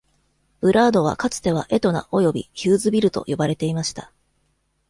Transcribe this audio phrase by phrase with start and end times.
[0.61, 4.11] ブラードはかつては「エトナ」および「ヒューズビル」と呼ばれていました。